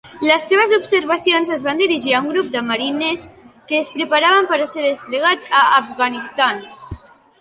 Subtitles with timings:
[0.27, 3.27] "Les seves observacions es van dirigir a un grup de marines
[3.67, 6.65] que es preparaven per ser desplegats a Afganistan."